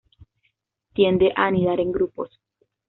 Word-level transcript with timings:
Tiende 0.95 1.31
a 1.35 1.45
anidar 1.45 1.79
en 1.79 1.91
grupos. 1.91 2.39